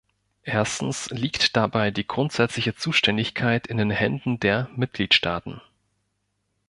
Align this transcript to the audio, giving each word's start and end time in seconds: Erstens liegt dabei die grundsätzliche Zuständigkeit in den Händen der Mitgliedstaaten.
Erstens 0.49 1.11
liegt 1.11 1.55
dabei 1.55 1.91
die 1.91 2.07
grundsätzliche 2.07 2.73
Zuständigkeit 2.73 3.67
in 3.67 3.77
den 3.77 3.91
Händen 3.91 4.39
der 4.39 4.67
Mitgliedstaaten. 4.75 5.61